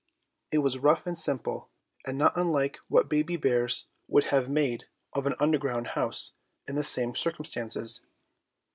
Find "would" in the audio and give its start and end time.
4.07-4.23